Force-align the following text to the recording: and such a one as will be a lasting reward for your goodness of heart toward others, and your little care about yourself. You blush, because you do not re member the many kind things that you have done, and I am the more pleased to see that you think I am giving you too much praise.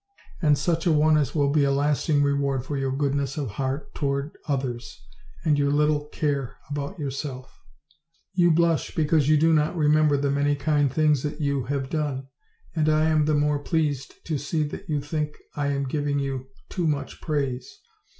and 0.41 0.57
such 0.57 0.87
a 0.87 0.91
one 0.91 1.15
as 1.15 1.35
will 1.35 1.51
be 1.51 1.63
a 1.63 1.69
lasting 1.69 2.23
reward 2.23 2.65
for 2.65 2.75
your 2.75 2.91
goodness 2.91 3.37
of 3.37 3.51
heart 3.51 3.93
toward 3.93 4.35
others, 4.47 5.05
and 5.45 5.59
your 5.59 5.69
little 5.71 6.05
care 6.07 6.57
about 6.71 6.97
yourself. 6.97 7.61
You 8.33 8.49
blush, 8.49 8.95
because 8.95 9.29
you 9.29 9.37
do 9.37 9.53
not 9.53 9.77
re 9.77 9.87
member 9.87 10.17
the 10.17 10.31
many 10.31 10.55
kind 10.55 10.91
things 10.91 11.21
that 11.21 11.39
you 11.39 11.65
have 11.65 11.91
done, 11.91 12.29
and 12.75 12.89
I 12.89 13.09
am 13.11 13.25
the 13.25 13.35
more 13.35 13.59
pleased 13.59 14.15
to 14.25 14.39
see 14.39 14.63
that 14.69 14.89
you 14.89 15.01
think 15.01 15.37
I 15.55 15.67
am 15.67 15.83
giving 15.87 16.17
you 16.17 16.47
too 16.69 16.87
much 16.87 17.21
praise. 17.21 17.71